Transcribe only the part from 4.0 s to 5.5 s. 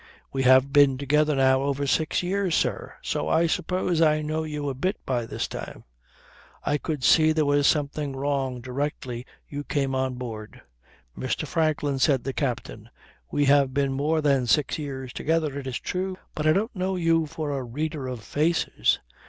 I know you a bit by this